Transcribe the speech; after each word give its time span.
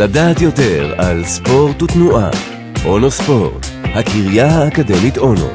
לדעת 0.00 0.40
יותר 0.40 0.94
על 0.98 1.24
ספורט 1.24 1.82
ותנועה. 1.82 2.30
אונו 2.86 3.10
ספורט, 3.10 3.66
הקריה 3.82 4.46
האקדמית 4.46 5.18
אונו. 5.18 5.48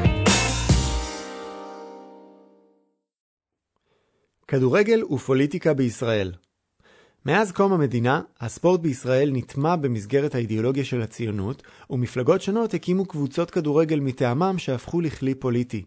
כדורגל 4.48 5.04
ופוליטיקה 5.04 5.74
בישראל 5.74 6.32
מאז 7.26 7.52
קום 7.52 7.72
המדינה, 7.72 8.20
הספורט 8.40 8.80
בישראל 8.80 9.30
נטמע 9.32 9.76
במסגרת 9.76 10.34
האידיאולוגיה 10.34 10.84
של 10.84 11.02
הציונות, 11.02 11.62
ומפלגות 11.90 12.42
שונות 12.42 12.74
הקימו 12.74 13.06
קבוצות 13.06 13.50
כדורגל 13.50 14.00
מטעמם 14.00 14.54
שהפכו 14.58 15.00
לכלי 15.00 15.34
פוליטי. 15.34 15.84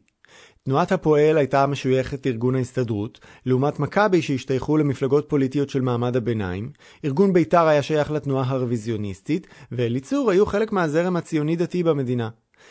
תנועת 0.68 0.92
הפועל 0.92 1.38
הייתה 1.38 1.68
משויכת 1.68 2.26
לארגון 2.26 2.56
ההסתדרות, 2.56 3.20
לעומת 3.46 3.80
מכבי 3.80 4.22
שהשתייכו 4.22 4.78
למפלגות 4.78 5.30
פוליטיות 5.30 5.70
של 5.70 5.82
מעמד 5.82 6.16
הביניים, 6.16 6.70
ארגון 7.06 7.34
בית"ר 7.34 7.68
היה 7.68 7.82
שייך 7.82 8.12
לתנועה 8.12 8.50
הרוויזיוניסטית, 8.50 9.48
ואליצור 9.72 10.32
היו 10.32 10.46
חלק 10.46 10.72
מהזרם 10.72 11.16
הציוני-דתי 11.16 11.84
במדינה. 11.84 12.30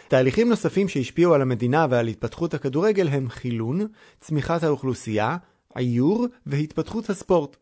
תהליכים 0.09 0.48
נוספים 0.48 0.88
שהשפיעו 0.88 1.34
על 1.34 1.42
המדינה 1.42 1.87
ועל 1.90 2.06
התפתחות 2.06 2.54
הכדורגל 2.54 3.09
הם 3.09 3.28
חילון, 3.28 3.87
צמיחת 4.20 4.62
האוכלוסייה, 4.62 5.37
עיור 5.74 6.26
והתפתחות 6.46 7.10
הספורט. 7.10 7.56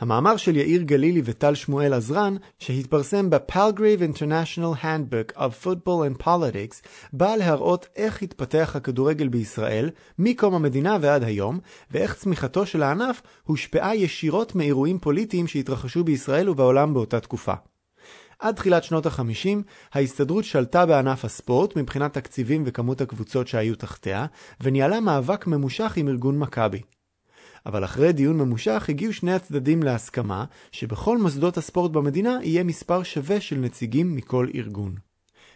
המאמר 0.00 0.36
של 0.36 0.56
יאיר 0.56 0.82
גלילי 0.82 1.22
וטל 1.24 1.54
שמואל 1.54 1.94
עזרן, 1.94 2.36
שהתפרסם 2.58 3.30
ב-Palgrave 3.30 4.16
International 4.16 4.82
Handbook 4.82 5.36
of 5.36 5.64
Football 5.64 6.18
and 6.18 6.22
Politics, 6.22 6.88
בא 7.12 7.36
להראות 7.36 7.86
איך 7.96 8.22
התפתח 8.22 8.72
הכדורגל 8.74 9.28
בישראל, 9.28 9.90
מקום 10.18 10.54
המדינה 10.54 10.98
ועד 11.00 11.24
היום, 11.24 11.58
ואיך 11.90 12.14
צמיחתו 12.14 12.66
של 12.66 12.82
הענף 12.82 13.22
הושפעה 13.42 13.96
ישירות 13.96 14.54
מאירועים 14.54 14.98
פוליטיים 14.98 15.46
שהתרחשו 15.46 16.04
בישראל 16.04 16.48
ובעולם 16.48 16.94
באותה 16.94 17.20
תקופה. 17.20 17.54
עד 18.38 18.54
תחילת 18.54 18.84
שנות 18.84 19.06
ה-50, 19.06 19.48
ההסתדרות 19.92 20.44
שלטה 20.44 20.86
בענף 20.86 21.24
הספורט 21.24 21.76
מבחינת 21.76 22.14
תקציבים 22.14 22.62
וכמות 22.66 23.00
הקבוצות 23.00 23.48
שהיו 23.48 23.74
תחתיה, 23.74 24.26
וניהלה 24.60 25.00
מאבק 25.00 25.46
ממושך 25.46 25.92
עם 25.96 26.08
ארגון 26.08 26.38
מכבי. 26.38 26.80
אבל 27.66 27.84
אחרי 27.84 28.12
דיון 28.12 28.38
ממושך 28.38 28.86
הגיעו 28.88 29.12
שני 29.12 29.32
הצדדים 29.32 29.82
להסכמה 29.82 30.44
שבכל 30.72 31.18
מוסדות 31.18 31.56
הספורט 31.56 31.90
במדינה 31.90 32.38
יהיה 32.42 32.64
מספר 32.64 33.02
שווה 33.02 33.40
של 33.40 33.56
נציגים 33.56 34.16
מכל 34.16 34.46
ארגון. 34.54 34.94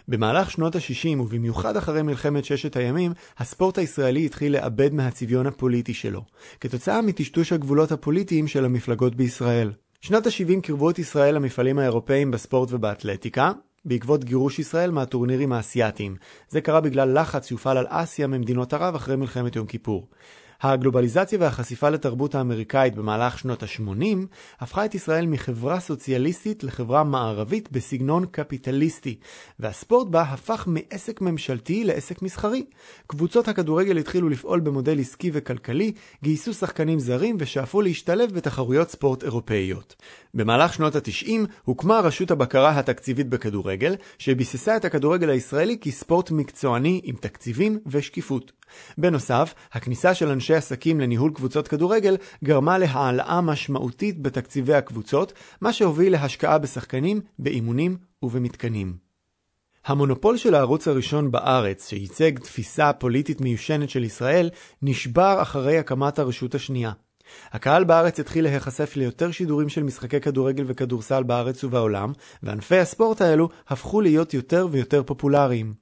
במהלך 0.09 0.51
שנות 0.51 0.77
ה-60 0.77 1.21
ובמיוחד 1.21 1.77
אחרי 1.77 2.03
מלחמת 2.03 2.45
ששת 2.45 2.77
הימים, 2.77 3.13
הספורט 3.39 3.79
הישראלי 3.79 4.27
התחיל 4.27 4.53
לאבד 4.53 4.95
מהצביון 4.95 5.47
הפוליטי 5.47 5.95
שלו, 5.95 6.25
כתוצאה 6.61 7.03
מטשטוש 7.03 7.53
הגבולות 7.53 7.93
הפוליטיים 7.93 8.49
של 8.49 8.65
המפלגות 8.65 9.15
בישראל. 9.15 9.73
שנות 10.01 10.27
ה-70 10.27 10.61
קרבו 10.63 10.91
את 10.91 10.99
ישראל 10.99 11.35
למפעלים 11.35 11.79
האירופאים 11.79 12.31
בספורט 12.31 12.69
ובאתלטיקה, 12.73 13.53
בעקבות 13.85 14.25
גירוש 14.25 14.59
ישראל 14.59 14.91
מהטורנירים 14.91 15.53
האסייתיים. 15.53 16.17
זה 16.49 16.61
קרה 16.61 16.81
בגלל 16.81 17.21
לחץ 17.21 17.49
שהופעל 17.49 17.77
על 17.77 17.87
אסיה 17.89 18.27
ממדינות 18.27 18.73
ערב 18.73 18.95
אחרי 18.95 19.17
מלחמת 19.17 19.57
יום 19.57 19.67
כיפור. 19.67 20.09
הגלובליזציה 20.63 21.39
והחשיפה 21.41 21.91
לתרבות 21.91 22.35
האמריקאית 22.35 22.95
במהלך 22.95 23.39
שנות 23.39 23.63
ה-80 23.63 24.19
הפכה 24.61 24.85
את 24.85 24.95
ישראל 24.95 25.27
מחברה 25.27 25.81
סוציאליסטית 25.81 26.65
לחברה 26.65 27.05
מערבית 27.05 27.73
בסגנון 27.73 28.27
קפיטליסטי, 28.31 29.19
והספורט 29.59 30.09
בה 30.09 30.23
הפך 30.23 30.65
מעסק 30.67 31.21
ממשלתי 31.21 31.85
לעסק 31.85 32.23
מסחרי. 32.23 32.65
קבוצות 33.07 33.49
הכדורגל 33.49 33.99
התחילו 33.99 34.29
לפעול 34.29 34.61
במודל 34.61 35.01
עסקי 35.01 35.31
וכלכלי, 35.33 35.93
גייסו 36.23 36.55
שחקנים 36.55 36.99
זרים 36.99 37.37
ושאפו 37.39 37.83
להשתלב 37.83 38.33
בתחרויות 38.33 38.91
ספורט 38.91 39.25
אירופאיות. 39.25 39.97
במהלך 40.35 40.75
שנות 40.75 40.97
ה-90 40.97 41.31
הוקמה 41.65 42.01
רשות 42.01 42.31
הבקרה 42.31 42.79
התקציבית 42.79 43.29
בכדורגל, 43.29 43.95
שביססה 44.19 44.77
את 44.77 44.85
הכדורגל 44.85 45.31
הישראלי 45.31 45.79
כספורט 45.81 46.31
מקצועני 46.31 47.01
עם 47.05 47.17
תקציבים 47.17 47.79
ושקיפות. 47.87 48.53
בנוסף, 48.99 49.55
הכניסה 49.73 50.15
של 50.15 50.29
אנשי 50.29 50.55
עסקים 50.55 51.01
לניהול 51.01 51.31
קבוצות 51.35 51.69
כדורגל 51.69 52.17
גרמה 52.45 52.79
להעלאה 52.79 53.41
משמעותית 53.41 54.23
בתקציבי 54.23 54.75
הקבוצות, 54.75 55.33
מה 55.61 55.73
שהוביל 55.73 56.13
להשקעה 56.13 56.59
בשחקנים, 56.59 57.21
באימונים 57.39 57.97
ובמתקנים. 58.23 58.97
המונופול 59.87 60.37
של 60.37 60.55
הערוץ 60.55 60.89
הראשון 60.89 61.31
בארץ, 61.31 61.89
שייצג 61.89 62.39
תפיסה 62.39 62.93
פוליטית 62.93 63.41
מיושנת 63.41 63.91
של 63.91 64.05
ישראל, 64.05 64.51
נשבר 64.83 65.39
אחרי 65.43 65.79
הקמת 65.79 66.19
הרשות 66.19 66.55
השנייה. 66.55 66.93
הקהל 67.53 67.85
בארץ 67.85 68.21
התחיל 68.21 68.45
להיחשף 68.45 68.97
ליותר 68.97 69.31
שידורים 69.31 69.69
של 69.69 69.83
משחקי 69.83 70.21
כדורגל 70.21 70.65
וכדורסל 70.67 71.23
בארץ 71.23 71.65
ובעולם, 71.65 72.13
וענפי 72.43 72.79
הספורט 72.79 73.21
האלו 73.21 73.49
הפכו 73.69 74.01
להיות 74.01 74.35
יותר 74.35 74.69
ויותר 74.71 75.03
פופולריים. 75.03 75.82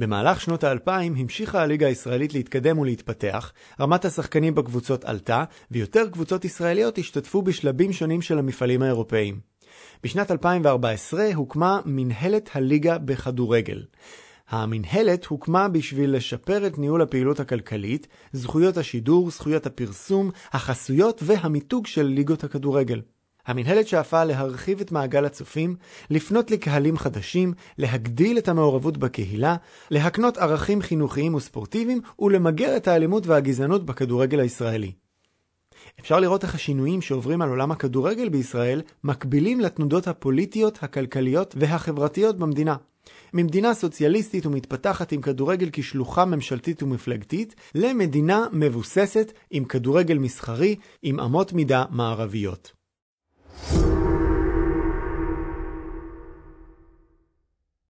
במהלך 0.00 0.40
שנות 0.40 0.64
האלפיים 0.64 1.14
המשיכה 1.16 1.62
הליגה 1.62 1.86
הישראלית 1.86 2.34
להתקדם 2.34 2.78
ולהתפתח, 2.78 3.52
רמת 3.80 4.04
השחקנים 4.04 4.54
בקבוצות 4.54 5.04
עלתה, 5.04 5.44
ויותר 5.70 6.08
קבוצות 6.08 6.44
ישראליות 6.44 6.98
השתתפו 6.98 7.42
בשלבים 7.42 7.92
שונים 7.92 8.22
של 8.22 8.38
המפעלים 8.38 8.82
האירופאיים. 8.82 9.40
בשנת 10.02 10.30
2014 10.30 11.28
הוקמה 11.34 11.80
מנהלת 11.84 12.50
הליגה 12.54 12.98
בכדורגל. 12.98 13.82
המנהלת 14.48 15.26
הוקמה 15.26 15.68
בשביל 15.68 16.16
לשפר 16.16 16.66
את 16.66 16.78
ניהול 16.78 17.02
הפעילות 17.02 17.40
הכלכלית, 17.40 18.06
זכויות 18.32 18.76
השידור, 18.76 19.30
זכויות 19.30 19.66
הפרסום, 19.66 20.30
החסויות 20.52 21.20
והמיתוג 21.24 21.86
של 21.86 22.02
ליגות 22.02 22.44
הכדורגל. 22.44 23.00
המנהלת 23.46 23.88
שאפה 23.88 24.24
להרחיב 24.24 24.80
את 24.80 24.92
מעגל 24.92 25.24
הצופים, 25.24 25.76
לפנות 26.10 26.50
לקהלים 26.50 26.96
חדשים, 26.96 27.52
להגדיל 27.78 28.38
את 28.38 28.48
המעורבות 28.48 28.96
בקהילה, 28.96 29.56
להקנות 29.90 30.38
ערכים 30.38 30.82
חינוכיים 30.82 31.34
וספורטיביים 31.34 32.00
ולמגר 32.18 32.76
את 32.76 32.88
האלימות 32.88 33.26
והגזענות 33.26 33.86
בכדורגל 33.86 34.40
הישראלי. 34.40 34.92
אפשר 36.00 36.20
לראות 36.20 36.42
איך 36.42 36.54
השינויים 36.54 37.02
שעוברים 37.02 37.42
על 37.42 37.48
עולם 37.48 37.72
הכדורגל 37.72 38.28
בישראל 38.28 38.82
מקבילים 39.04 39.60
לתנודות 39.60 40.08
הפוליטיות, 40.08 40.78
הכלכליות 40.82 41.54
והחברתיות 41.58 42.38
במדינה. 42.38 42.76
ממדינה 43.34 43.74
סוציאליסטית 43.74 44.46
ומתפתחת 44.46 45.12
עם 45.12 45.20
כדורגל 45.20 45.68
כשלוחה 45.72 46.24
ממשלתית 46.24 46.82
ומפלגתית, 46.82 47.54
למדינה 47.74 48.46
מבוססת 48.52 49.32
עם 49.50 49.64
כדורגל 49.64 50.18
מסחרי 50.18 50.76
עם 51.02 51.20
אמות 51.20 51.52
מידה 51.52 51.84
מערביות. 51.90 52.79
you 53.68 53.99